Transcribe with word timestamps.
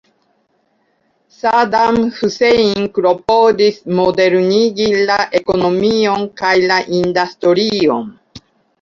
Saddam 1.41 1.97
Hussein 2.17 2.73
klopodis 2.97 3.79
modernigi 4.01 4.91
la 5.13 5.21
ekonomion 5.43 6.29
kaj 6.45 6.57
la 6.69 6.83
industrion. 7.05 8.15